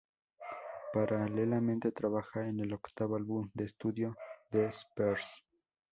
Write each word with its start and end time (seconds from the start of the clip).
Paralelamente, 0.93 1.91
trabaja 1.91 2.47
en 2.47 2.59
el 2.59 2.73
octavo 2.73 3.17
álbum 3.17 3.51
de 3.53 3.65
estudio 3.65 4.17
de 4.51 4.65
Spears. 4.65 5.45